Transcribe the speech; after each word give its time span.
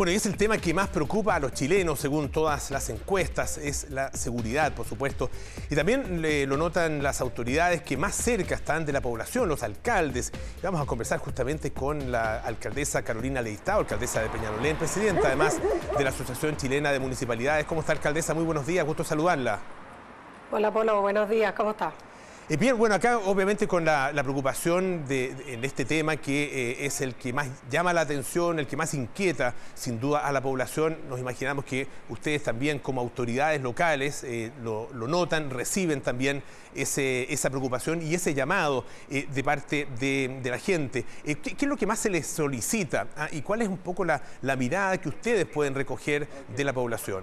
Bueno, 0.00 0.12
y 0.12 0.14
es 0.14 0.24
el 0.24 0.38
tema 0.38 0.56
que 0.56 0.72
más 0.72 0.88
preocupa 0.88 1.34
a 1.34 1.38
los 1.38 1.52
chilenos, 1.52 2.00
según 2.00 2.30
todas 2.30 2.70
las 2.70 2.88
encuestas, 2.88 3.58
es 3.58 3.90
la 3.90 4.10
seguridad, 4.12 4.72
por 4.72 4.86
supuesto. 4.86 5.28
Y 5.68 5.76
también 5.76 6.22
lo 6.48 6.56
notan 6.56 7.02
las 7.02 7.20
autoridades 7.20 7.82
que 7.82 7.98
más 7.98 8.14
cerca 8.14 8.54
están 8.54 8.86
de 8.86 8.94
la 8.94 9.02
población, 9.02 9.46
los 9.46 9.62
alcaldes. 9.62 10.32
Y 10.58 10.62
vamos 10.62 10.80
a 10.80 10.86
conversar 10.86 11.18
justamente 11.18 11.74
con 11.74 12.10
la 12.10 12.38
alcaldesa 12.38 13.02
Carolina 13.02 13.42
Leistado, 13.42 13.80
alcaldesa 13.80 14.22
de 14.22 14.30
Peñalolén, 14.30 14.78
presidenta 14.78 15.26
además 15.26 15.60
de 15.98 16.02
la 16.02 16.08
Asociación 16.08 16.56
Chilena 16.56 16.92
de 16.92 16.98
Municipalidades. 16.98 17.66
¿Cómo 17.66 17.82
está, 17.82 17.92
alcaldesa? 17.92 18.32
Muy 18.32 18.44
buenos 18.44 18.66
días, 18.66 18.86
gusto 18.86 19.04
saludarla. 19.04 19.58
Hola, 20.50 20.72
Polo, 20.72 21.02
buenos 21.02 21.28
días, 21.28 21.52
¿cómo 21.52 21.72
está? 21.72 21.92
Eh, 22.50 22.56
bien, 22.56 22.76
bueno, 22.76 22.96
acá 22.96 23.18
obviamente 23.18 23.68
con 23.68 23.84
la, 23.84 24.10
preocupación 24.12 25.06
de, 25.06 25.60
este 25.62 25.84
tema 25.84 26.16
que 26.16 26.72
eh, 26.72 26.84
es 26.84 27.00
el 27.00 27.14
que 27.14 27.32
más 27.32 27.48
llama 27.70 27.92
la 27.92 28.00
atención, 28.00 28.58
el 28.58 28.66
que 28.66 28.76
más 28.76 28.92
inquieta 28.92 29.54
sin 29.76 30.00
duda 30.00 30.26
a 30.26 30.32
la 30.32 30.40
población, 30.40 30.98
nos 31.08 31.20
imaginamos 31.20 31.64
que 31.64 31.86
ustedes 32.08 32.42
también 32.42 32.80
como 32.80 33.00
autoridades 33.00 33.62
locales 33.62 34.24
eh, 34.24 34.50
lo, 34.64 34.88
notan, 34.92 35.50
reciben 35.50 36.00
también 36.00 36.42
esa 36.74 37.50
preocupación 37.50 38.02
y 38.02 38.14
ese 38.14 38.34
llamado 38.34 38.84
de 39.08 39.44
parte 39.44 39.86
de, 40.00 40.40
la 40.42 40.58
gente. 40.58 41.04
¿qué, 41.24 41.54
es 41.56 41.68
lo 41.68 41.76
que 41.76 41.86
más 41.86 42.00
se 42.00 42.10
les 42.10 42.26
solicita 42.26 43.06
ah, 43.16 43.28
y 43.30 43.42
cuál 43.42 43.62
es 43.62 43.68
un 43.68 43.78
poco 43.78 44.04
la 44.04 44.56
mirada 44.56 45.00
que 45.00 45.08
ustedes 45.08 45.46
pueden 45.46 45.76
recoger 45.76 46.26
de 46.56 46.64
la 46.64 46.72
población? 46.72 47.22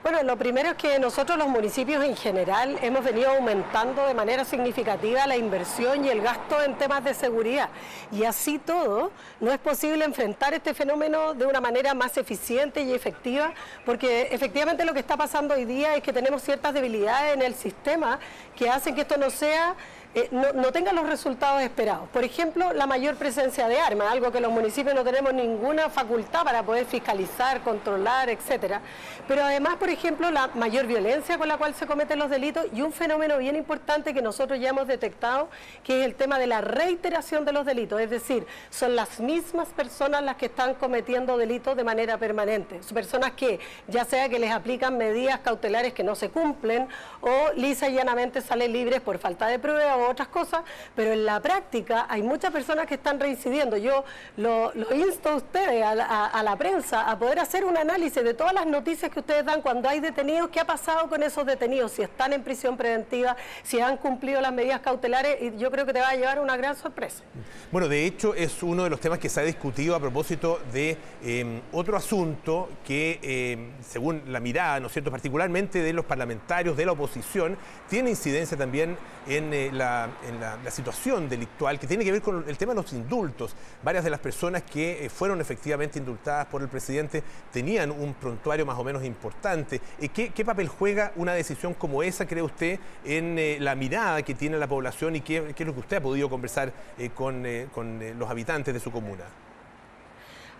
Bueno, 0.00 0.22
lo 0.22 0.36
primero 0.36 0.70
es 0.70 0.76
que 0.76 0.96
nosotros 1.00 1.36
los 1.36 1.48
municipios 1.48 2.04
en 2.04 2.14
general 2.14 2.78
hemos 2.82 3.02
venido 3.02 3.30
aumentando 3.30 4.06
de 4.06 4.14
manera 4.14 4.44
significativa 4.44 5.26
la 5.26 5.36
inversión 5.36 6.04
y 6.04 6.08
el 6.08 6.20
gasto 6.20 6.62
en 6.62 6.78
temas 6.78 7.02
de 7.02 7.14
seguridad. 7.14 7.68
Y 8.12 8.22
así 8.22 8.60
todo, 8.60 9.10
no 9.40 9.50
es 9.50 9.58
posible 9.58 10.04
enfrentar 10.04 10.54
este 10.54 10.72
fenómeno 10.72 11.34
de 11.34 11.46
una 11.46 11.60
manera 11.60 11.94
más 11.94 12.16
eficiente 12.16 12.80
y 12.82 12.92
efectiva, 12.92 13.52
porque 13.84 14.28
efectivamente 14.30 14.84
lo 14.84 14.94
que 14.94 15.00
está 15.00 15.16
pasando 15.16 15.54
hoy 15.54 15.64
día 15.64 15.96
es 15.96 16.02
que 16.04 16.12
tenemos 16.12 16.42
ciertas 16.42 16.74
debilidades 16.74 17.34
en 17.34 17.42
el 17.42 17.56
sistema 17.56 18.20
que 18.54 18.70
hacen 18.70 18.94
que 18.94 19.00
esto 19.00 19.16
no 19.16 19.30
sea 19.30 19.74
eh, 20.14 20.28
no, 20.30 20.52
no, 20.54 20.72
tengan 20.72 20.96
los 20.96 21.06
resultados 21.06 21.60
esperados. 21.60 22.08
Por 22.08 22.24
ejemplo, 22.24 22.72
la 22.72 22.86
mayor 22.86 23.16
presencia 23.16 23.68
de 23.68 23.78
armas, 23.78 24.10
algo 24.10 24.32
que 24.32 24.40
los 24.40 24.50
municipios 24.50 24.94
no 24.94 25.04
tenemos 25.04 25.34
ninguna 25.34 25.90
facultad 25.90 26.44
para 26.44 26.62
poder 26.62 26.86
fiscalizar, 26.86 27.60
controlar, 27.60 28.30
etcétera. 28.30 28.80
Pero 29.28 29.44
además, 29.44 29.76
por 29.76 29.90
ejemplo, 29.90 30.30
la 30.30 30.48
mayor 30.54 30.86
violencia 30.86 31.36
con 31.36 31.46
la 31.46 31.58
cual 31.58 31.74
se 31.74 31.86
cometen 31.86 32.18
los 32.18 32.30
delitos 32.30 32.66
y 32.72 32.80
un 32.80 32.92
fenómeno 32.92 33.36
bien 33.36 33.54
importante 33.54 34.14
que 34.14 34.22
nosotros 34.22 34.58
ya 34.58 34.70
hemos 34.70 34.86
detectado, 34.86 35.50
que 35.84 36.00
es 36.00 36.06
el 36.06 36.14
tema 36.14 36.38
de 36.38 36.46
la 36.46 36.62
reiteración 36.62 37.44
de 37.44 37.52
los 37.52 37.66
delitos. 37.66 38.00
Es 38.00 38.08
decir, 38.08 38.46
son 38.70 38.96
las 38.96 39.20
mismas 39.20 39.68
personas 39.68 40.22
las 40.22 40.36
que 40.36 40.46
están 40.46 40.74
cometiendo 40.74 41.36
delitos 41.36 41.76
de 41.76 41.84
manera 41.84 42.16
permanente. 42.16 42.82
Son 42.82 42.94
personas 42.94 43.32
que, 43.32 43.60
ya 43.86 44.06
sea 44.06 44.30
que 44.30 44.38
les 44.38 44.52
aplican 44.52 44.96
medidas 44.96 45.40
cautelares 45.40 45.92
que 45.92 46.02
no 46.02 46.14
se 46.14 46.30
cumplen 46.30 46.88
o 47.20 47.52
lisa 47.54 47.90
y 47.90 47.94
llanamente 47.94 48.40
salen 48.40 48.72
libres 48.72 49.02
por 49.02 49.18
falta 49.18 49.46
de 49.46 49.58
prueba 49.58 49.97
otras 50.06 50.28
cosas, 50.28 50.62
pero 50.94 51.12
en 51.12 51.24
la 51.24 51.40
práctica 51.40 52.06
hay 52.08 52.22
muchas 52.22 52.52
personas 52.52 52.86
que 52.86 52.94
están 52.94 53.18
reincidiendo. 53.18 53.76
Yo 53.76 54.04
lo, 54.36 54.72
insto 54.94 55.30
a 55.30 55.36
ustedes, 55.36 55.84
a 55.84 56.42
la, 56.42 56.56
prensa, 56.56 57.10
a 57.10 57.18
poder 57.18 57.38
hacer 57.38 57.64
un 57.64 57.76
análisis 57.76 58.22
de 58.22 58.34
todas 58.34 58.52
las 58.52 58.66
noticias 58.66 59.10
que 59.10 59.20
ustedes 59.20 59.44
dan 59.44 59.62
cuando 59.62 59.88
hay 59.88 60.00
detenidos, 60.00 60.50
qué 60.50 60.60
ha 60.60 60.66
pasado 60.66 61.08
con 61.08 61.22
esos 61.22 61.46
detenidos, 61.46 61.92
si 61.92 62.02
están 62.02 62.32
en 62.32 62.42
prisión 62.42 62.76
preventiva, 62.76 63.36
si 63.62 63.80
han 63.80 63.96
cumplido 63.96 64.40
las 64.40 64.52
medidas 64.52 64.80
cautelares, 64.80 65.40
y 65.40 65.56
yo 65.58 65.70
creo 65.70 65.86
que 65.86 65.92
te 65.92 66.00
va 66.00 66.10
a 66.10 66.16
llevar 66.16 66.40
una 66.40 66.56
gran 66.56 66.76
sorpresa. 66.76 67.22
Bueno, 67.70 67.88
de 67.88 68.06
hecho 68.06 68.34
es 68.34 68.62
uno 68.62 68.84
de 68.84 68.90
los 68.90 69.00
temas 69.00 69.18
que 69.18 69.28
se 69.28 69.40
ha 69.40 69.44
discutido 69.44 69.94
a 69.94 70.00
propósito 70.00 70.60
de 70.72 70.96
em, 71.22 71.60
otro 71.72 71.96
asunto 71.96 72.68
que, 72.86 73.18
em, 73.22 73.72
según 73.82 74.22
la 74.26 74.40
mirada, 74.40 74.80
¿no 74.80 74.86
es 74.86 74.92
cierto?, 74.92 75.10
particularmente 75.10 75.82
de 75.82 75.92
los 75.92 76.04
parlamentarios 76.04 76.76
de 76.76 76.86
la 76.86 76.92
oposición, 76.92 77.56
tiene 77.88 78.10
incidencia 78.10 78.56
también 78.56 78.96
en 79.26 79.52
eh, 79.52 79.70
la 79.72 79.87
en 80.26 80.40
la, 80.40 80.70
situación 80.70 81.28
delictual 81.28 81.78
que 81.78 81.86
tiene 81.86 82.04
que 82.04 82.12
ver 82.12 82.22
con 82.22 82.44
el 82.46 82.58
tema 82.58 82.72
de 82.72 82.82
los 82.82 82.92
indultos. 82.92 83.54
Varias 83.82 84.04
de 84.04 84.10
las 84.10 84.20
personas 84.20 84.62
que 84.62 85.06
eh, 85.06 85.08
fueron 85.08 85.40
efectivamente 85.40 85.98
indultadas 85.98 86.46
por 86.46 86.62
el 86.62 86.68
presidente 86.68 87.22
tenían 87.52 87.90
un 87.90 88.14
prontuario 88.14 88.66
más 88.66 88.78
o 88.78 88.84
menos 88.84 89.04
importante. 89.04 89.80
Eh, 90.00 90.08
¿Qué, 90.08 90.30
qué 90.30 90.44
papel 90.44 90.68
juega 90.68 91.12
una 91.16 91.32
decisión 91.32 91.74
como 91.74 92.02
esa, 92.02 92.26
cree 92.26 92.42
usted, 92.42 92.78
en 93.04 93.38
eh, 93.38 93.58
la 93.60 93.74
mirada 93.74 94.22
que 94.22 94.34
tiene 94.34 94.58
la 94.58 94.66
población 94.66 95.16
y 95.16 95.20
qué, 95.20 95.54
qué, 95.56 95.62
es 95.62 95.66
lo 95.66 95.74
que 95.74 95.80
usted 95.80 95.96
ha 95.96 96.02
podido 96.02 96.28
conversar 96.28 96.72
con, 97.14 97.44
con 97.72 98.18
los 98.18 98.30
habitantes 98.30 98.74
de 98.74 98.80
su 98.80 98.90
comuna? 98.90 99.24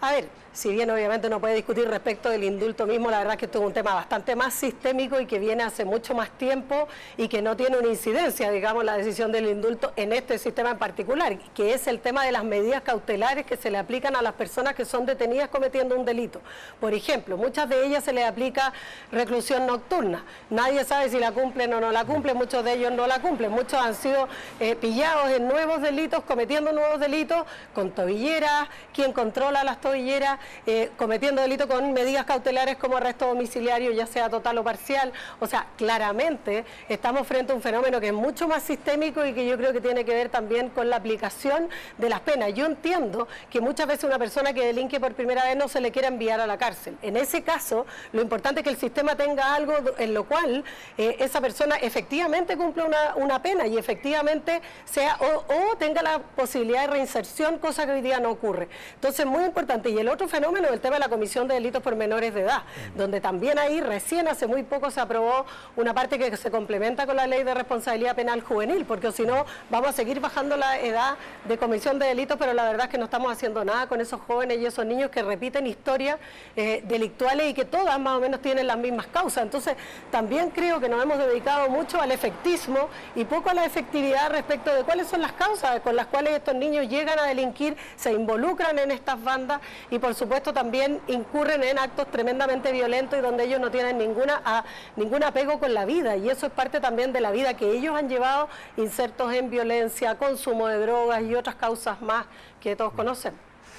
A 0.01 0.13
ver, 0.13 0.29
si 0.53 0.71
bien 0.73 0.91
obviamente 0.91 1.29
no 1.29 1.41
puede 1.41 1.55
discutir 1.55 1.89
respecto 1.89 2.31
del 2.31 2.43
indulto 2.43 2.87
mismo, 2.87 3.11
la 3.11 3.19
verdad 3.19 3.35
es 3.35 3.39
que 3.39 3.45
esto 3.47 3.59
es 3.59 3.65
un 3.65 3.73
tema 3.73 3.95
bastante 3.95 4.35
más 4.35 4.55
sistémico 4.55 5.21
y 5.21 5.27
que 5.27 5.39
viene 5.39 5.63
hace 5.63 5.85
mucho 5.85 6.15
más 6.15 6.31
tiempo 6.31 6.89
y 7.17 7.29
que 7.29 7.43
no 7.43 7.57
tiene 7.57 7.79
una 7.79 7.89
incidencia, 7.89 8.51
digamos, 8.51 8.85
la 8.85 8.97
decisión 8.97 9.31
del 9.31 9.47
indulto 9.47 9.93
en 9.97 10.13
este 10.13 10.39
sistema 10.39 10.71
en 10.71 10.79
particular, 10.79 11.37
que 11.55 11.75
es 11.75 11.87
el 11.87 12.01
tema 12.01 12.25
de 12.25 12.33
las 12.33 12.45
medidas 12.45 12.83
cautelares 12.83 13.45
que 13.45 13.57
se 13.57 13.71
le 13.71 13.79
aplican 13.79 14.15
a 14.17 14.23
las 14.23 14.35
personas 14.35 14.75
que 14.75 14.85
son 14.85 15.05
detenidas 15.05 15.49
cometiendo 15.49 15.97
un 15.97 16.05
delito. 16.05 16.41
Por 16.81 16.95
ejemplo, 16.95 17.37
muchas 17.37 17.69
de 17.69 17.87
ellas 17.87 18.05
se 18.05 18.13
les 18.13 18.25
aplica 18.25 18.73
reclusión 19.13 19.67
nocturna. 19.67 20.25
Nadie 20.51 20.85
sabe 20.85 21.09
si 21.09 21.19
la 21.19 21.33
cumplen 21.33 21.73
o 21.75 21.81
no 21.81 21.93
la 21.93 22.05
cumplen, 22.05 22.37
muchos 22.37 22.65
de 22.65 22.75
ellos 22.75 22.93
no 22.93 23.07
la 23.07 23.21
cumplen. 23.21 23.51
Muchos 23.51 23.81
han 23.81 23.95
sido 23.95 24.29
eh, 24.61 24.77
pillados 24.77 25.31
en 25.31 25.47
nuevos 25.49 25.83
delitos, 25.83 26.23
cometiendo 26.25 26.73
nuevos 26.73 27.01
delitos, 27.01 27.45
con 27.75 27.91
tobilleras, 27.91 28.69
quien 28.93 29.13
controla 29.13 29.63
las 29.65 29.81
tobilleras, 29.81 29.88
eh, 29.95 30.91
cometiendo 30.97 31.43
delito 31.43 31.69
con 31.69 31.93
medidas 31.93 32.25
cautelares 32.25 32.77
como 32.77 32.97
arresto 32.97 33.27
domiciliario, 33.27 33.93
ya 33.93 34.07
sea 34.07 34.29
total 34.29 34.59
o 34.59 34.65
parcial. 34.65 35.13
O 35.41 35.47
sea, 35.47 35.67
claramente 35.77 36.65
estamos 36.89 37.27
frente 37.27 37.53
a 37.53 37.55
un 37.55 37.63
fenómeno 37.63 38.01
que 38.01 38.09
es 38.09 38.13
mucho 38.13 38.49
más 38.49 38.63
sistémico 38.63 39.25
y 39.25 39.33
que 39.33 39.47
yo 39.47 39.57
creo 39.57 39.73
que 39.73 39.81
tiene 39.81 40.05
que 40.05 40.13
ver 40.13 40.29
también 40.29 40.71
con 40.71 40.91
la 40.91 40.97
aplicación 40.97 41.69
de 41.97 42.09
las 42.09 42.21
penas. 42.21 42.53
Yo 42.55 42.67
entiendo 42.67 43.29
que 43.51 43.61
muchas 43.61 43.87
veces 43.87 44.05
una 44.05 44.19
persona 44.19 44.53
que 44.53 44.65
delinque 44.65 45.01
por 45.01 45.15
primera 45.15 45.45
vez 45.45 45.57
no 45.57 45.69
se 45.69 45.81
le 45.81 45.91
quiera 45.91 46.09
enviar 46.09 46.41
a 46.41 46.47
la 46.47 46.59
cárcel. 46.59 46.97
En 47.03 47.17
ese 47.17 47.43
caso, 47.43 47.87
lo 48.13 48.23
importante 48.23 48.61
es 48.61 48.65
que 48.65 48.71
el 48.71 48.79
sistema 48.79 49.17
tenga 49.17 49.55
algo 49.55 49.75
en 49.99 50.15
lo 50.15 50.25
cual 50.25 50.65
eh, 50.97 51.17
esa 51.19 51.41
persona 51.41 51.77
efectivamente 51.77 52.57
cumpla 52.57 53.15
una, 53.17 53.43
pena 53.43 53.69
y 53.69 53.79
efectivamente 53.79 54.61
sea 54.85 55.17
o, 55.21 55.45
o 55.55 55.77
tenga 55.77 56.03
la 56.03 56.19
posibilidad 56.19 56.81
de 56.83 56.87
reinserción, 56.89 57.59
cosa 57.59 57.87
que 57.87 57.93
hoy 57.93 58.01
día 58.01 58.19
no 58.19 58.31
ocurre. 58.31 58.69
Entonces, 58.95 59.25
muy 59.27 59.45
importante. 59.45 59.78
Y 59.85 59.99
el 59.99 60.09
otro 60.09 60.29
fenómeno 60.29 60.67
es 60.67 60.73
el 60.73 60.81
tema 60.81 60.97
de 60.97 61.01
la 61.01 61.09
Comisión 61.09 61.47
de 61.47 61.55
Delitos 61.55 61.83
por 61.83 61.95
Menores 61.95 62.35
de 62.35 62.41
Edad, 62.41 62.63
donde 62.97 63.21
también 63.21 63.59
ahí 63.59 63.81
recién 63.81 64.27
hace 64.29 64.47
muy 64.47 64.63
poco 64.63 64.91
se 64.91 65.01
aprobó 65.01 65.47
una 65.77 65.95
parte 65.95 66.19
que 66.19 66.37
se 66.37 66.51
complementa 66.51 67.07
con 67.07 67.17
la 67.17 67.27
Ley 67.27 67.45
de 67.45 67.55
Responsabilidad 67.55 68.17
Penal 68.17 68.41
Juvenil, 68.41 68.85
porque 68.85 69.13
si 69.13 69.25
no 69.25 69.45
vamos 69.71 69.91
a 69.91 69.93
seguir 69.93 70.21
bajando 70.21 70.57
la 70.57 70.81
edad 70.81 71.17
de 71.45 71.59
comisión 71.59 71.99
de 71.99 72.07
delitos, 72.07 72.37
pero 72.39 72.53
la 72.55 72.65
verdad 72.65 72.87
es 72.87 72.91
que 72.91 72.99
no 72.99 73.05
estamos 73.05 73.31
haciendo 73.31 73.65
nada 73.65 73.87
con 73.87 74.01
esos 74.01 74.21
jóvenes 74.21 74.59
y 74.59 74.67
esos 74.67 74.85
niños 74.87 75.11
que 75.11 75.23
repiten 75.23 75.67
historias 75.67 76.19
eh, 76.57 76.83
delictuales 76.87 77.51
y 77.51 77.55
que 77.55 77.65
todas 77.65 77.99
más 78.01 78.17
o 78.17 78.21
menos 78.21 78.41
tienen 78.41 78.67
las 78.67 78.79
mismas 78.79 79.07
causas. 79.07 79.43
Entonces, 79.45 79.77
también 80.11 80.51
creo 80.51 80.81
que 80.81 80.89
nos 80.89 81.03
hemos 81.03 81.19
dedicado 81.19 81.69
mucho 81.69 82.01
al 82.01 82.11
efectismo 82.11 82.89
y 83.15 83.25
poco 83.25 83.51
a 83.51 83.55
la 83.55 83.65
efectividad 83.65 84.31
respecto 84.31 84.75
de 84.75 84.83
cuáles 84.83 85.09
son 85.09 85.21
las 85.21 85.33
causas 85.33 85.81
con 85.81 85.97
las 85.97 86.07
cuales 86.07 86.35
estos 86.35 86.55
niños 86.55 86.89
llegan 86.89 87.19
a 87.19 87.25
delinquir, 87.25 87.77
se 87.97 88.13
involucran 88.13 88.79
en 88.79 88.91
estas 88.91 89.23
bandas 89.23 89.61
y 89.91 89.99
por 89.99 90.15
supuesto 90.15 90.53
también 90.53 91.01
incurren 91.09 91.63
en 91.63 91.79
actos 91.79 92.11
tremendamente 92.11 92.73
violentos 92.73 93.19
y 93.19 93.23
donde 93.23 93.45
ellos 93.45 93.61
no 93.61 93.71
tienen 93.71 93.99
ninguna, 93.99 94.41
a, 94.45 94.65
ningún 94.97 95.23
apego 95.23 95.59
con 95.59 95.75
la 95.75 95.85
vida 95.85 96.17
y 96.17 96.29
eso 96.31 96.47
es 96.47 96.53
parte 96.53 96.81
también 96.81 97.13
de 97.13 97.21
la 97.21 97.31
vida 97.31 97.55
que 97.55 97.71
ellos 97.71 97.97
han 97.97 98.09
llevado 98.09 98.49
insertos 98.77 99.33
en 99.33 99.51
violencia, 99.51 100.17
consumo 100.17 100.69
de 100.69 100.79
drogas 100.79 101.23
y 101.23 101.35
otras 101.35 101.57
causas 101.57 102.01
más 102.01 102.27
que 102.61 102.77
todos 102.77 102.93
conocen. 102.93 103.35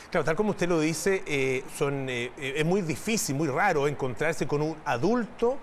Claro, 0.10 0.26
tal 0.26 0.36
como 0.36 0.52
usted 0.52 0.68
lo 0.68 0.80
dice, 0.80 1.24
eh, 1.28 1.64
son, 1.78 2.10
eh, 2.10 2.32
es 2.38 2.66
muy 2.66 2.82
difícil, 2.82 3.36
muy 3.36 3.48
raro 3.48 3.88
encontrarse 3.88 4.48
con 4.48 4.62
un 4.62 4.76
adulto 4.84 5.58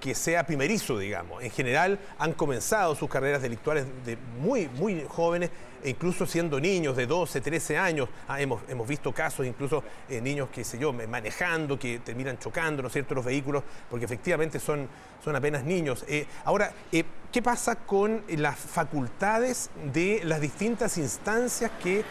que 0.00 0.14
sea 0.14 0.46
primerizo, 0.46 0.98
digamos. 0.98 1.42
En 1.42 1.50
general 1.50 1.98
han 2.18 2.32
comenzado 2.32 2.94
sus 2.94 3.08
carreras 3.08 3.42
delictuales 3.42 3.86
de 4.04 4.16
muy, 4.40 4.68
muy 4.68 5.04
jóvenes 5.08 5.50
e 5.86 5.90
incluso 5.90 6.26
siendo 6.26 6.58
niños 6.58 6.96
de 6.96 7.06
12, 7.06 7.40
13 7.40 7.78
años, 7.78 8.08
ah, 8.26 8.40
hemos, 8.40 8.60
hemos, 8.68 8.88
visto 8.88 9.12
casos, 9.12 9.46
incluso 9.46 9.84
eh, 10.08 10.20
niños, 10.20 10.48
qué 10.52 10.64
sé 10.64 10.78
yo, 10.78 10.92
manejando, 10.92 11.78
que 11.78 12.00
terminan 12.00 12.38
chocando, 12.38 12.82
¿no 12.82 12.88
es 12.88 12.96
los 13.08 13.24
vehículos, 13.24 13.62
porque 13.88 14.04
efectivamente 14.04 14.58
son, 14.58 14.88
son 15.24 15.36
apenas 15.36 15.62
niños. 15.62 16.04
Eh, 16.08 16.26
ahora, 16.44 16.72
eh, 16.90 17.04
¿qué 17.30 17.40
pasa 17.40 17.76
con 17.76 18.22
las 18.28 18.58
facultades 18.58 19.70
de 19.92 20.22
las 20.24 20.40
distintas 20.40 20.98
instancias 20.98 21.70
que 21.82 22.04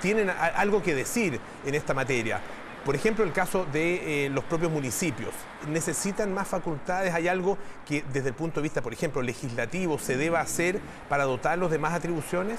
tienen 0.00 0.30
algo 0.30 0.82
que 0.82 0.94
decir 0.94 1.38
en 1.64 1.74
esta 1.74 1.94
materia? 1.94 2.40
Por 2.84 2.96
ejemplo, 2.96 3.24
el 3.24 3.32
caso 3.32 3.64
de 3.72 4.28
los 4.32 4.42
propios 4.44 4.72
municipios. 4.72 5.32
¿Necesitan 5.68 6.34
más 6.34 6.48
facultades? 6.48 7.14
¿Hay 7.14 7.28
algo 7.28 7.56
que 7.86 8.04
desde 8.12 8.30
el 8.30 8.34
punto 8.34 8.60
de 8.60 8.64
vista, 8.64 8.82
por 8.82 8.92
ejemplo, 8.92 9.22
legislativo 9.22 9.98
se 9.98 10.16
deba 10.16 10.40
hacer 10.40 10.80
para 11.08 11.24
dotarlos 11.24 11.70
de 11.70 11.78
más 11.78 11.94
atribuciones? 11.94 12.58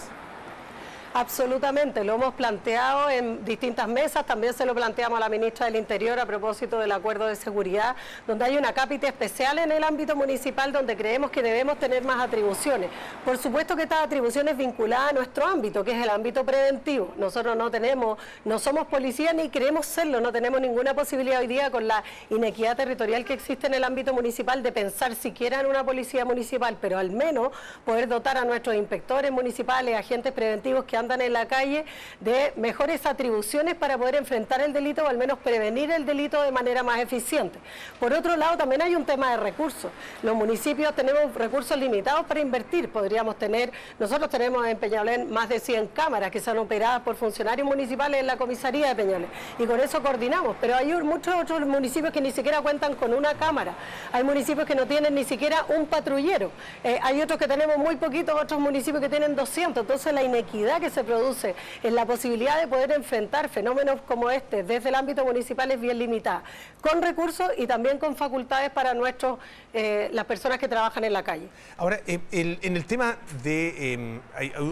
Absolutamente, 1.15 2.03
lo 2.03 2.15
hemos 2.15 2.33
planteado 2.33 3.07
en 3.07 3.45
distintas 3.45 3.87
mesas, 3.87 4.25
también 4.25 4.51
se 4.55 4.65
lo 4.65 4.73
planteamos 4.73 5.17
a 5.17 5.19
la 5.19 5.29
ministra 5.29 5.67
del 5.67 5.75
Interior 5.75 6.19
a 6.19 6.25
propósito 6.25 6.79
del 6.79 6.91
acuerdo 6.91 7.27
de 7.27 7.35
seguridad, 7.35 7.95
donde 8.25 8.45
hay 8.45 8.57
una 8.57 8.73
cápita 8.73 9.05
especial 9.05 9.59
en 9.59 9.71
el 9.71 9.83
ámbito 9.83 10.15
municipal 10.15 10.71
donde 10.71 10.97
creemos 10.97 11.29
que 11.29 11.43
debemos 11.43 11.77
tener 11.77 12.03
más 12.03 12.19
atribuciones. 12.19 12.89
Por 13.23 13.37
supuesto 13.37 13.75
que 13.75 13.83
estas 13.83 14.03
atribuciones 14.03 14.57
vinculadas 14.57 15.11
a 15.11 15.13
nuestro 15.13 15.45
ámbito, 15.45 15.83
que 15.83 15.91
es 15.91 16.01
el 16.01 16.09
ámbito 16.09 16.43
preventivo. 16.43 17.13
Nosotros 17.15 17.55
no 17.55 17.69
tenemos, 17.69 18.17
no 18.43 18.57
somos 18.57 18.87
policía 18.87 19.33
ni 19.33 19.49
queremos 19.49 19.85
serlo, 19.85 20.19
no 20.19 20.31
tenemos 20.31 20.61
ninguna 20.61 20.95
posibilidad 20.95 21.41
hoy 21.41 21.47
día 21.47 21.69
con 21.69 21.87
la 21.87 22.03
inequidad 22.31 22.75
territorial 22.75 23.23
que 23.23 23.33
existe 23.33 23.67
en 23.67 23.75
el 23.75 23.83
ámbito 23.83 24.15
municipal 24.15 24.63
de 24.63 24.71
pensar 24.71 25.13
siquiera 25.13 25.59
en 25.59 25.67
una 25.67 25.83
policía 25.83 26.25
municipal, 26.25 26.75
pero 26.81 26.97
al 26.97 27.11
menos 27.11 27.49
poder 27.85 28.07
dotar 28.07 28.35
a 28.35 28.45
nuestros 28.45 28.75
inspectores 28.75 29.31
municipales, 29.31 29.95
agentes 29.95 30.31
preventivos 30.31 30.85
que 30.85 31.02
andan 31.03 31.21
en 31.21 31.33
la 31.33 31.45
calle 31.45 31.85
de 32.19 32.53
mejores 32.55 33.05
atribuciones 33.05 33.75
para 33.75 33.97
poder 33.97 34.15
enfrentar 34.15 34.61
el 34.61 34.73
delito 34.73 35.03
o 35.03 35.07
al 35.07 35.17
menos 35.17 35.37
prevenir 35.39 35.91
el 35.91 36.05
delito 36.05 36.41
de 36.41 36.51
manera 36.51 36.83
más 36.83 36.99
eficiente. 36.99 37.59
Por 37.99 38.13
otro 38.13 38.35
lado, 38.35 38.57
también 38.57 38.81
hay 38.81 38.95
un 38.95 39.05
tema 39.05 39.31
de 39.31 39.37
recursos. 39.37 39.91
Los 40.21 40.35
municipios 40.35 40.95
tenemos 40.95 41.33
recursos 41.35 41.77
limitados 41.77 42.25
para 42.25 42.39
invertir. 42.39 42.89
Podríamos 42.89 43.37
tener, 43.37 43.71
nosotros 43.99 44.29
tenemos 44.29 44.65
en 44.65 44.77
Peñalén 44.77 45.31
más 45.31 45.49
de 45.49 45.59
100 45.59 45.87
cámaras 45.87 46.31
que 46.31 46.39
son 46.39 46.57
operadas 46.57 47.01
por 47.01 47.15
funcionarios 47.15 47.67
municipales 47.67 48.21
en 48.21 48.27
la 48.27 48.37
comisaría 48.37 48.87
de 48.87 48.95
Peñalén 48.95 49.27
y 49.59 49.65
con 49.65 49.79
eso 49.79 50.01
coordinamos, 50.01 50.55
pero 50.59 50.75
hay 50.75 50.93
muchos 51.03 51.35
otros 51.35 51.61
municipios 51.61 52.13
que 52.13 52.21
ni 52.21 52.31
siquiera 52.31 52.61
cuentan 52.61 52.95
con 52.95 53.13
una 53.13 53.33
cámara. 53.33 53.73
Hay 54.11 54.23
municipios 54.23 54.67
que 54.67 54.75
no 54.75 54.85
tienen 54.85 55.15
ni 55.15 55.23
siquiera 55.23 55.65
un 55.69 55.85
patrullero. 55.87 56.51
Eh, 56.83 56.99
hay 57.01 57.21
otros 57.21 57.39
que 57.39 57.47
tenemos 57.47 57.77
muy 57.77 57.95
poquitos, 57.95 58.39
otros 58.39 58.59
municipios 58.59 59.01
que 59.01 59.09
tienen 59.09 59.35
200. 59.35 59.81
Entonces 59.81 60.13
la 60.13 60.23
inequidad 60.23 60.79
que 60.79 60.89
se 60.89 60.92
produce 61.01 61.55
en 61.81 61.95
la 61.95 62.05
posibilidad 62.05 62.59
de 62.59 62.67
poder 62.67 62.91
enfrentar 62.91 63.47
fenómenos 63.47 64.01
como 64.01 64.29
este 64.29 64.63
desde 64.63 64.89
el 64.89 64.95
ámbito 64.95 65.23
municipal 65.23 65.71
es 65.71 65.79
bien 65.79 65.99
limitada, 65.99 66.43
con 66.81 67.01
recursos 67.01 67.49
y 67.57 67.67
también 67.67 67.97
con 67.97 68.15
facultades 68.15 68.69
para 68.69 68.93
nuestros, 68.93 69.39
eh, 69.73 70.09
las 70.11 70.25
personas 70.25 70.59
que 70.59 70.67
trabajan 70.67 71.03
en 71.03 71.13
la 71.13 71.23
calle. 71.23 71.47
Ahora, 71.77 71.99
eh, 72.05 72.19
en 72.31 72.75
el 72.75 72.85
tema 72.85 73.17
de 73.43 73.93
em, 73.93 74.21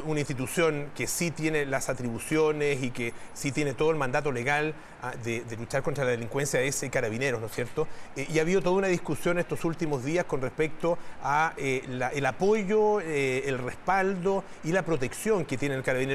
una 0.05 0.19
institución 0.19 0.91
que 0.95 1.07
sí 1.07 1.31
tiene 1.31 1.65
las 1.65 1.89
atribuciones 1.89 2.83
y 2.83 2.91
que 2.91 3.13
sí 3.33 3.51
tiene 3.51 3.73
todo 3.73 3.91
el 3.91 3.97
mandato 3.97 4.31
legal 4.31 4.73
ah, 5.01 5.13
de, 5.23 5.43
luchar 5.57 5.83
contra 5.83 6.03
la 6.03 6.11
delincuencia 6.11 6.59
es 6.61 6.83
Carabineros, 6.91 7.39
¿no 7.39 7.47
es 7.47 7.53
cierto? 7.53 7.87
Eh, 8.15 8.27
y 8.29 8.39
ha 8.39 8.41
habido 8.41 8.61
toda 8.61 8.75
una 8.75 8.87
discusión 8.87 9.39
estos 9.39 9.63
últimos 9.63 10.03
días 10.03 10.25
con 10.25 10.41
respecto 10.41 10.97
a 11.23 11.53
el 11.57 12.25
apoyo, 12.25 12.99
el 12.99 13.57
respaldo 13.59 14.43
y 14.63 14.71
la 14.71 14.83
protección 14.83 15.45
que 15.45 15.57
tiene 15.57 15.75
el 15.75 15.83
Carabinero. 15.83 16.10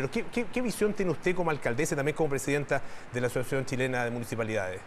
¿Qué, 0.53 0.63
visión 0.63 0.93
tiene 0.93 1.13
usted 1.13 1.35
como 1.35 1.51
alcaldesa 1.51 1.95
y 1.95 1.97
también 1.97 2.17
como 2.17 2.29
presidenta 2.31 2.83
de 3.13 3.21
la 3.21 3.29
Asociación 3.29 3.65
Chilena 3.65 4.05
de 4.05 4.11
Municipalidades? 4.11 4.81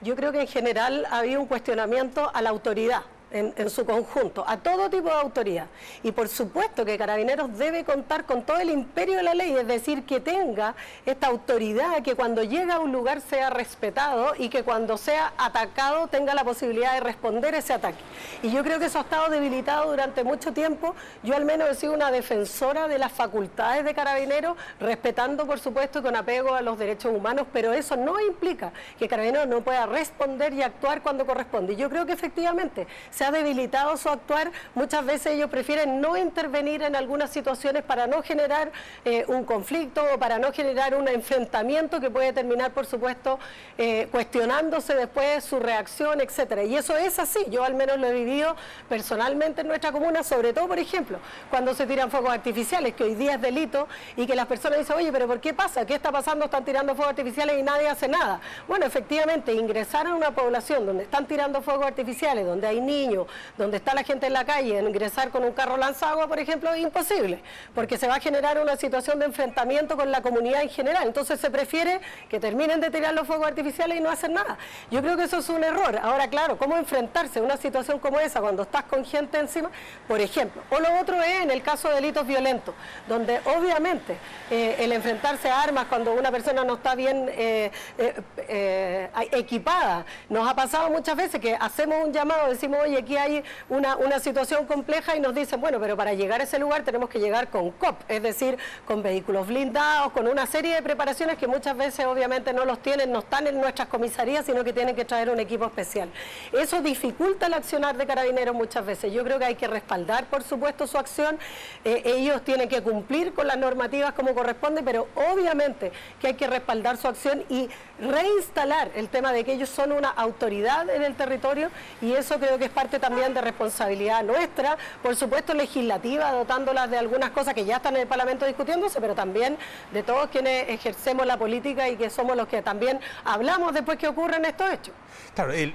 Yo 0.00 0.16
creo 0.16 0.32
que 0.32 0.40
en 0.40 0.48
general 0.48 1.06
ha 1.10 1.18
habido 1.18 1.40
un 1.40 1.46
cuestionamiento 1.46 2.30
a 2.34 2.42
la 2.42 2.50
autoridad 2.50 3.02
en, 3.32 3.70
su 3.70 3.84
conjunto, 3.84 4.44
a 4.46 4.58
todo 4.58 4.90
tipo 4.90 5.08
de 5.08 5.14
autoridad. 5.14 5.66
Y 6.02 6.12
por 6.12 6.28
supuesto 6.28 6.84
que 6.84 6.98
Carabineros 6.98 7.56
debe 7.56 7.84
contar 7.84 8.24
con 8.24 8.42
todo 8.42 8.58
el 8.58 8.70
imperio 8.70 9.16
de 9.16 9.22
la 9.22 9.34
ley, 9.34 9.52
es 9.52 9.66
decir, 9.66 10.04
que 10.04 10.20
tenga 10.20 10.74
esta 11.06 11.28
autoridad, 11.28 12.02
que 12.02 12.14
cuando 12.14 12.42
llega 12.42 12.74
a 12.74 12.78
un 12.80 12.92
lugar 12.92 13.20
sea 13.20 13.50
respetado 13.50 14.34
y 14.36 14.48
que 14.48 14.62
cuando 14.62 14.96
sea 14.96 15.32
atacado 15.38 16.06
tenga 16.08 16.34
la 16.34 16.44
posibilidad 16.44 16.94
de 16.94 17.00
responder 17.00 17.54
ese 17.54 17.72
ataque. 17.72 17.98
Y 18.42 18.50
yo 18.50 18.62
creo 18.62 18.78
que 18.78 18.86
eso 18.86 18.98
ha 18.98 19.02
estado 19.02 19.30
debilitado 19.30 19.90
durante 19.90 20.24
mucho 20.24 20.52
tiempo. 20.52 20.94
Yo 21.22 21.34
al 21.34 21.44
menos 21.44 21.68
he 21.70 21.74
sido 21.74 21.94
una 21.94 22.10
defensora 22.10 22.88
de 22.88 22.98
las 22.98 23.12
facultades 23.12 23.84
de 23.84 23.94
Carabineros, 23.94 24.56
respetando 24.80 25.46
por 25.46 25.58
supuesto 25.58 26.00
y 26.00 26.02
con 26.02 26.16
apego 26.16 26.54
a 26.54 26.62
los 26.62 26.78
derechos 26.78 27.12
humanos, 27.14 27.46
pero 27.52 27.72
eso 27.72 27.96
no 27.96 28.20
implica 28.20 28.72
que 28.98 29.08
Carabineros 29.08 29.48
no 29.48 29.62
pueda 29.62 29.86
responder 29.86 30.52
y 30.52 30.62
actuar 30.62 31.02
cuando 31.02 31.26
corresponde. 31.26 31.72
Y 31.72 31.76
yo 31.76 31.88
creo 31.88 32.06
que 32.06 32.12
efectivamente 32.12 32.86
ha 33.24 33.30
debilitado 33.30 33.96
su 33.96 34.08
actuar, 34.08 34.50
muchas 34.74 35.04
veces 35.04 35.34
ellos 35.34 35.50
prefieren 35.50 36.00
no 36.00 36.16
intervenir 36.16 36.82
en 36.82 36.96
algunas 36.96 37.30
situaciones 37.30 37.82
para 37.82 38.06
no 38.06 38.22
generar 38.22 38.72
eh, 39.04 39.24
un 39.28 39.44
conflicto 39.44 40.04
o 40.14 40.18
para 40.18 40.38
no 40.38 40.52
generar 40.52 40.94
un 40.94 41.08
enfrentamiento 41.08 42.00
que 42.00 42.10
puede 42.10 42.32
terminar, 42.32 42.72
por 42.72 42.86
supuesto, 42.86 43.38
eh, 43.78 44.08
cuestionándose 44.10 44.94
después 44.94 45.44
su 45.44 45.58
reacción, 45.60 46.20
etcétera. 46.20 46.64
Y 46.64 46.76
eso 46.76 46.96
es 46.96 47.18
así, 47.18 47.40
yo 47.50 47.64
al 47.64 47.74
menos 47.74 47.98
lo 47.98 48.06
he 48.06 48.12
vivido 48.12 48.56
personalmente 48.88 49.62
en 49.62 49.68
nuestra 49.68 49.92
comuna, 49.92 50.22
sobre 50.22 50.52
todo, 50.52 50.68
por 50.68 50.78
ejemplo, 50.78 51.18
cuando 51.50 51.74
se 51.74 51.86
tiran 51.86 52.10
fuegos 52.10 52.32
artificiales, 52.32 52.94
que 52.94 53.04
hoy 53.04 53.14
día 53.14 53.34
es 53.34 53.40
delito, 53.40 53.88
y 54.16 54.26
que 54.26 54.34
las 54.34 54.46
personas 54.46 54.78
dicen, 54.78 54.96
oye, 54.96 55.12
pero 55.12 55.26
¿por 55.26 55.40
qué 55.40 55.54
pasa? 55.54 55.84
¿Qué 55.86 55.94
está 55.94 56.10
pasando? 56.12 56.46
Están 56.46 56.64
tirando 56.64 56.94
fuegos 56.94 57.10
artificiales 57.10 57.58
y 57.58 57.62
nadie 57.62 57.88
hace 57.88 58.08
nada. 58.08 58.40
Bueno, 58.68 58.86
efectivamente, 58.86 59.52
ingresar 59.52 60.06
a 60.06 60.14
una 60.14 60.30
población 60.32 60.86
donde 60.86 61.04
están 61.04 61.26
tirando 61.26 61.62
fuegos 61.62 61.86
artificiales, 61.86 62.46
donde 62.46 62.66
hay 62.66 62.80
niños, 62.80 63.11
donde 63.56 63.76
está 63.76 63.94
la 63.94 64.02
gente 64.02 64.26
en 64.26 64.32
la 64.32 64.44
calle, 64.44 64.80
ingresar 64.80 65.30
con 65.30 65.44
un 65.44 65.52
carro 65.52 65.76
lanzagua, 65.76 66.26
por 66.26 66.38
ejemplo, 66.38 66.72
es 66.72 66.82
imposible, 66.82 67.40
porque 67.74 67.98
se 67.98 68.06
va 68.06 68.16
a 68.16 68.20
generar 68.20 68.58
una 68.60 68.76
situación 68.76 69.18
de 69.18 69.26
enfrentamiento 69.26 69.96
con 69.96 70.10
la 70.10 70.22
comunidad 70.22 70.62
en 70.62 70.68
general. 70.68 71.06
Entonces 71.06 71.40
se 71.40 71.50
prefiere 71.50 72.00
que 72.28 72.40
terminen 72.40 72.80
de 72.80 72.90
tirar 72.90 73.14
los 73.14 73.26
fuegos 73.26 73.46
artificiales 73.46 73.98
y 73.98 74.00
no 74.00 74.10
hacer 74.10 74.30
nada. 74.30 74.58
Yo 74.90 75.00
creo 75.02 75.16
que 75.16 75.24
eso 75.24 75.38
es 75.38 75.48
un 75.48 75.64
error. 75.64 75.98
Ahora, 76.02 76.28
claro, 76.28 76.56
¿cómo 76.56 76.76
enfrentarse 76.76 77.38
a 77.38 77.42
una 77.42 77.56
situación 77.56 77.98
como 77.98 78.20
esa 78.20 78.40
cuando 78.40 78.62
estás 78.62 78.84
con 78.84 79.04
gente 79.04 79.38
encima? 79.38 79.70
Por 80.08 80.20
ejemplo. 80.20 80.62
O 80.70 80.80
lo 80.80 81.00
otro 81.00 81.20
es 81.22 81.42
en 81.42 81.50
el 81.50 81.62
caso 81.62 81.88
de 81.88 81.96
delitos 81.96 82.26
violentos, 82.26 82.74
donde 83.08 83.40
obviamente 83.44 84.16
eh, 84.50 84.76
el 84.78 84.92
enfrentarse 84.92 85.50
a 85.50 85.62
armas 85.62 85.86
cuando 85.88 86.12
una 86.12 86.30
persona 86.30 86.64
no 86.64 86.74
está 86.74 86.94
bien 86.94 87.28
eh, 87.32 87.70
eh, 87.98 89.10
equipada, 89.32 90.04
nos 90.28 90.48
ha 90.48 90.54
pasado 90.54 90.90
muchas 90.90 91.16
veces 91.16 91.40
que 91.40 91.56
hacemos 91.58 92.04
un 92.04 92.12
llamado, 92.12 92.48
decimos, 92.48 92.80
oye, 92.82 93.01
aquí 93.02 93.16
hay 93.16 93.44
una, 93.68 93.96
situación 94.18 94.66
compleja 94.66 95.16
y 95.16 95.20
nos 95.20 95.34
dicen, 95.34 95.60
bueno, 95.60 95.80
pero 95.80 95.96
para 95.96 96.14
llegar 96.14 96.40
a 96.40 96.44
ese 96.44 96.58
lugar 96.58 96.82
tenemos 96.82 97.08
que 97.08 97.18
llegar 97.18 97.48
con 97.48 97.70
COP, 97.72 98.00
es 98.08 98.22
decir, 98.22 98.56
con 98.86 99.02
vehículos 99.02 99.46
blindados, 99.48 100.12
con 100.12 100.28
una 100.28 100.46
serie 100.46 100.74
de 100.74 100.82
preparaciones 100.82 101.38
que 101.38 101.46
muchas 101.46 101.76
veces 101.76 102.06
obviamente 102.06 102.52
no 102.52 102.64
los 102.64 102.80
tienen, 102.80 103.10
no 103.10 103.20
están 103.20 103.46
en 103.46 103.60
nuestras 103.60 103.88
comisarías, 103.88 104.46
sino 104.46 104.62
que 104.62 104.72
tienen 104.72 104.94
que 104.94 105.04
traer 105.04 105.30
un 105.30 105.40
equipo 105.40 105.64
especial. 105.64 106.08
Eso 106.52 106.80
dificulta 106.80 107.46
el 107.46 107.54
accionar 107.54 107.96
de 107.96 108.06
carabineros 108.06 108.54
muchas 108.54 108.86
veces. 108.86 109.12
Yo 109.12 109.24
creo 109.24 109.38
que 109.38 109.46
hay 109.46 109.54
que 109.56 109.66
respaldar, 109.66 110.26
por 110.26 110.42
supuesto, 110.42 110.86
su 110.86 110.98
acción. 110.98 111.38
Eh, 111.84 112.02
ellos 112.04 112.42
tienen 112.42 112.68
que 112.68 112.82
cumplir 112.82 113.32
con 113.32 113.46
las 113.46 113.58
normativas 113.58 114.12
como 114.12 114.34
corresponde, 114.34 114.82
pero 114.82 115.08
obviamente 115.14 115.90
que 116.20 116.28
hay 116.28 116.34
que 116.34 116.46
respaldar 116.46 116.96
su 116.96 117.08
acción 117.08 117.44
y 117.48 117.68
reinstalar 118.00 118.90
el 118.94 119.08
tema 119.08 119.32
de 119.32 119.44
que 119.44 119.52
ellos 119.52 119.68
son 119.68 119.92
una 119.92 120.10
autoridad 120.10 120.88
en 120.90 121.02
el 121.02 121.14
territorio 121.14 121.70
y 122.00 122.12
eso 122.12 122.38
creo 122.38 122.58
que 122.58 122.66
es 122.66 122.70
también 122.88 123.34
de 123.34 123.40
responsabilidad 123.40 124.22
nuestra, 124.22 124.76
por 125.02 125.16
supuesto 125.16 125.54
legislativa, 125.54 126.32
dotándolas 126.32 126.90
de 126.90 126.98
algunas 126.98 127.30
cosas 127.30 127.54
que 127.54 127.64
ya 127.64 127.76
están 127.76 127.94
en 127.94 128.02
el 128.02 128.08
Parlamento 128.08 128.46
discutiéndose, 128.46 129.00
pero 129.00 129.14
también 129.14 129.56
de 129.92 130.02
todos 130.02 130.28
quienes 130.30 130.68
ejercemos 130.68 131.26
la 131.26 131.36
política 131.36 131.88
y 131.88 131.96
que 131.96 132.10
somos 132.10 132.36
los 132.36 132.48
que 132.48 132.62
también 132.62 133.00
hablamos 133.24 133.72
después 133.72 133.98
que 133.98 134.08
ocurren 134.08 134.44
estos 134.44 134.72
hechos. 134.72 134.94
Claro, 135.34 135.52
él, 135.52 135.74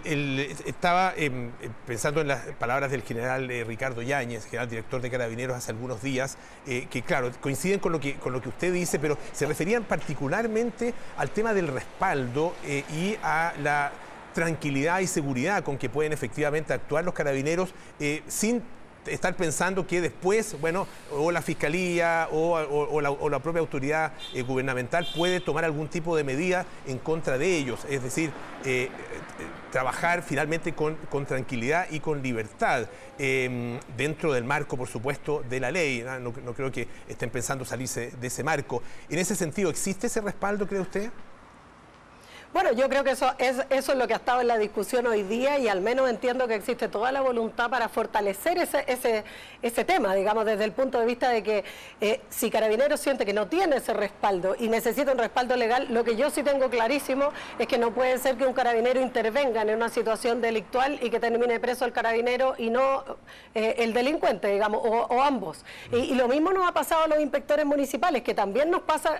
estaba 0.65 1.13
em, 1.15 1.51
em, 1.61 1.71
pensando 1.85 2.21
en 2.21 2.27
las 2.27 2.41
palabras 2.59 2.91
del 2.91 3.01
general 3.03 3.49
eh, 3.49 3.63
Ricardo 3.63 4.01
Yáñez, 4.01 4.45
general 4.45 4.69
director 4.69 5.01
de 5.01 5.09
Carabineros 5.09 5.57
hace 5.57 5.71
algunos 5.71 6.01
días, 6.01 6.37
eh, 6.65 6.87
que 6.89 7.01
claro, 7.01 7.31
coinciden 7.41 7.79
con 7.79 7.91
lo 7.91 7.99
que, 7.99 8.15
con 8.15 8.33
lo 8.33 8.41
que 8.41 8.49
usted 8.49 8.73
dice, 8.73 8.99
pero 8.99 9.17
se 9.31 9.45
referían 9.45 9.83
particularmente 9.83 10.93
al 11.17 11.29
tema 11.29 11.53
del 11.53 11.67
respaldo 11.67 12.55
eh, 12.65 12.83
y 12.93 13.15
a 13.23 13.53
la 13.61 13.91
tranquilidad 14.37 14.99
y 14.99 15.07
seguridad 15.07 15.63
con 15.63 15.79
que 15.79 15.89
pueden 15.89 16.13
efectivamente 16.13 16.71
actuar 16.71 17.03
los 17.03 17.15
carabineros 17.15 17.73
eh, 17.99 18.21
sin 18.27 18.61
estar 19.07 19.35
pensando 19.35 19.87
que 19.87 19.99
después, 19.99 20.55
bueno, 20.61 20.85
o 21.11 21.31
la 21.31 21.41
fiscalía 21.41 22.27
o, 22.31 23.01
la, 23.31 23.39
propia 23.39 23.61
autoridad 23.61 24.13
eh, 24.35 24.43
gubernamental 24.43 25.07
puede 25.15 25.39
tomar 25.39 25.65
algún 25.65 25.87
tipo 25.87 26.15
de 26.15 26.23
medida 26.23 26.67
en 26.85 26.99
contra 26.99 27.39
de 27.39 27.57
ellos. 27.57 27.79
Es 27.89 28.03
decir, 28.03 28.29
eh, 28.63 28.89
trabajar 29.71 30.21
finalmente 30.21 30.75
con, 30.75 30.97
tranquilidad 31.25 31.87
y 31.89 31.99
con 31.99 32.21
libertad, 32.21 32.87
em, 33.17 33.79
dentro 33.97 34.33
del 34.33 34.43
marco, 34.43 34.77
por 34.77 34.87
supuesto, 34.87 35.43
de 35.49 35.59
la 35.59 35.71
ley. 35.71 36.05
no 36.21 36.53
creo 36.53 36.71
que 36.71 36.87
estén 37.07 37.31
pensando 37.31 37.65
salirse 37.65 38.11
de 38.11 38.27
ese 38.27 38.43
marco. 38.43 38.83
En 39.09 39.17
ese 39.17 39.35
sentido, 39.35 39.71
¿existe 39.71 40.05
ese 40.05 40.21
respaldo, 40.21 40.67
cree 40.67 40.81
usted? 40.81 41.09
Bueno, 42.57 42.71
yo 42.71 42.89
creo 42.89 43.03
que 43.03 43.11
eso 43.11 43.31
es, 43.37 43.57
eso 43.69 43.91
es 43.91 43.97
lo 43.99 44.07
que 44.07 44.13
ha 44.13 44.17
estado 44.17 44.41
en 44.41 44.47
la 44.47 44.57
discusión 44.57 45.05
hoy 45.05 45.21
día 45.21 45.59
y 45.59 45.67
al 45.67 45.79
menos 45.79 46.09
entiendo 46.09 46.47
que 46.47 46.55
existe 46.55 46.87
toda 46.87 47.11
la 47.11 47.21
voluntad 47.21 47.69
para 47.69 47.87
fortalecer 47.87 48.57
ese, 48.57 48.83
ese, 48.87 49.23
ese 49.61 49.85
tema, 49.85 50.15
digamos, 50.15 50.43
desde 50.43 50.63
el 50.63 50.71
punto 50.71 50.99
de 50.99 51.05
vista 51.05 51.29
de 51.29 51.43
que 51.43 51.63
eh, 52.01 52.19
si 52.29 52.49
Carabineros 52.49 52.99
siente 52.99 53.27
que 53.27 53.33
no 53.33 53.45
tiene 53.45 53.75
ese 53.75 53.93
respaldo 53.93 54.55
y 54.57 54.69
necesita 54.69 55.11
un 55.11 55.19
respaldo 55.19 55.55
legal, 55.55 55.85
lo 55.91 56.03
que 56.03 56.15
yo 56.15 56.31
sí 56.31 56.41
tengo 56.41 56.67
clarísimo 56.71 57.29
es 57.59 57.67
que 57.67 57.77
no 57.77 57.91
puede 57.91 58.17
ser 58.17 58.37
que 58.37 58.47
un 58.47 58.53
carabinero 58.53 59.01
intervenga 59.01 59.61
en 59.61 59.75
una 59.75 59.89
situación 59.89 60.41
delictual 60.41 60.97
y 61.03 61.11
que 61.11 61.19
termine 61.19 61.59
preso 61.59 61.85
el 61.85 61.91
carabinero 61.91 62.55
y 62.57 62.71
no 62.71 63.03
eh, 63.53 63.75
el 63.77 63.93
delincuente, 63.93 64.47
digamos, 64.47 64.81
o, 64.83 65.21
ambos. 65.21 65.63
Y, 65.91 66.15
lo 66.15 66.27
mismo 66.27 66.51
nos 66.51 66.67
ha 66.67 66.71
pasado 66.71 67.03
a 67.03 67.07
los 67.07 67.19
inspectores 67.19 67.67
municipales, 67.67 68.23
que 68.23 68.33
también 68.33 68.71
nos 68.71 68.81
pasa 68.81 69.19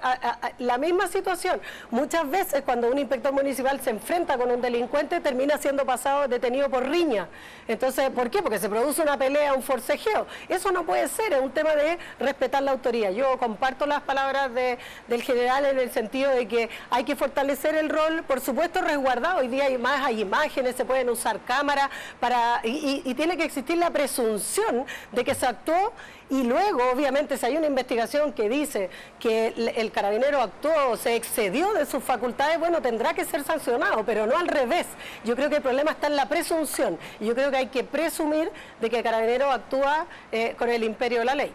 la 0.58 0.79
misma 0.79 1.06
situación. 1.06 1.62
Muchas 1.91 2.27
veces 2.27 2.63
cuando 2.63 2.89
un 2.89 2.98
inspector 2.98 3.26
municipal 3.31 3.79
se 3.81 3.89
enfrenta 3.89 4.38
con 4.38 4.51
un 4.51 4.62
delincuente, 4.62 5.19
termina 5.19 5.57
siendo 5.57 5.86
pasado 5.86 6.27
detenido 6.27 6.69
por 6.69 6.88
riña. 6.88 7.27
Entonces, 7.67 8.10
¿por 8.12 8.29
qué? 8.29 8.41
Porque 8.41 8.60
se 8.60 8.69
produce 8.69 9.01
una 9.01 9.17
pelea, 9.17 9.53
un 9.53 9.63
forcejeo. 9.63 10.27
Eso 10.48 10.72
no 10.72 10.86
puede 10.86 11.07
ser, 11.07 11.34
es 11.34 11.41
un 11.41 11.51
tema 11.51 11.75
de 11.75 11.98
respetar 12.19 12.63
la 12.63 12.72
autoría. 12.72 13.12
Yo 13.12 13.38
comparto 13.38 13.86
las 13.86 14.01
palabras 14.01 14.51
del 14.53 15.22
general 15.22 15.65
en 15.65 15.79
el 15.79 15.91
sentido 15.91 16.31
de 16.31 16.48
que 16.48 16.69
hay 16.89 17.03
que 17.03 17.15
fortalecer 17.15 17.75
el 17.75 17.89
rol, 17.89 18.24
por 18.24 18.41
supuesto, 18.41 18.81
resguardado. 18.81 19.39
Hoy 19.39 19.48
día 19.48 19.65
hay 19.65 19.77
más, 19.77 20.05
hay 20.05 20.22
imágenes, 20.22 20.75
se 20.75 20.86
pueden 20.86 21.10
usar 21.10 21.39
cámaras 21.46 21.89
para 22.19 22.62
y 22.63 23.13
tiene 23.15 23.38
que 23.38 23.43
existir 23.43 23.77
la 23.77 23.89
presunción 23.89 24.86
de 25.12 25.24
que 25.24 25.36
se 25.36 25.46
actuó 25.46 25.93
y 26.29 26.43
luego, 26.43 26.91
obviamente, 26.91 27.38
si 27.38 27.46
hay 27.46 27.55
una 27.55 27.67
investigación 27.67 28.34
que 28.34 28.50
dice 28.50 28.89
que 29.19 29.53
el, 29.77 29.91
carabinero 29.91 30.41
actuó, 30.41 30.98
se 30.98 31.15
excedió 31.15 31.72
de 31.74 31.86
sus 31.86 32.03
facultades, 32.03 32.60
bueno, 32.60 32.81
tendrá 32.81 33.13
que 33.13 33.24
ser 33.24 33.46
sancionado, 33.46 34.03
pero 34.05 34.25
no 34.25 34.38
al 34.38 34.48
revés. 34.48 34.88
Yo 35.24 35.36
creo 35.38 35.50
que 35.50 35.57
el 35.57 35.62
problema 35.62 35.91
está 35.91 36.07
en 36.07 36.17
la 36.17 36.27
presunción. 36.27 37.00
Y 37.22 37.27
yo 37.27 37.36
creo 37.36 37.50
que 37.50 37.57
hay 37.57 37.67
que 37.67 37.86
presumir 37.86 38.51
de 38.81 38.89
que 38.89 38.98
el 38.98 39.03
carabinero 39.03 39.50
actúa 39.50 40.05
eh, 40.31 40.53
con 40.57 40.69
el 40.69 40.84
imperio 40.84 41.19
de 41.19 41.25
la 41.25 41.36
ley. 41.36 41.53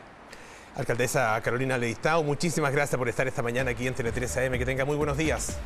Alcaldesa 0.75 1.39
Carolina 1.43 1.77
Leistao, 1.77 2.23
muchísimas 2.23 2.73
gracias 2.73 2.97
por 2.99 3.07
estar 3.07 3.29
esta 3.29 3.43
mañana 3.43 3.73
aquí 3.73 3.87
en 3.87 3.93
Tele 3.93 4.11
3 4.11 4.39
AM. 4.39 4.53
Que 4.53 4.65
tenga 4.65 4.87
muy 4.87 4.97
buenos 4.97 5.19
días. 5.19 5.59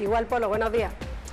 Igual, 0.00 0.26
Polo, 0.26 0.48
buenos 0.48 0.72
días. 0.72 0.92